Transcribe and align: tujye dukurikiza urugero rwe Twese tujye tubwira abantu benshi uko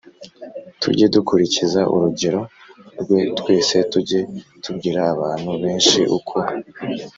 tujye 0.81 1.05
dukurikiza 1.15 1.81
urugero 1.93 2.41
rwe 3.01 3.19
Twese 3.39 3.75
tujye 3.91 4.19
tubwira 4.63 5.01
abantu 5.13 5.49
benshi 5.61 5.99
uko 6.17 6.35